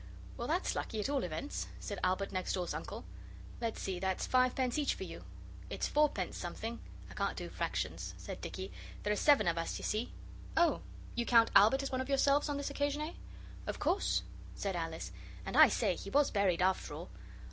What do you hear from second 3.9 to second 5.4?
that's fivepence each for you.'